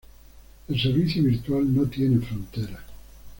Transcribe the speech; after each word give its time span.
El 0.67 0.81
servicio 0.81 1.21
virtual 1.21 1.75
no 1.75 1.83
tiene 1.85 2.25
fronteras. 2.25 2.81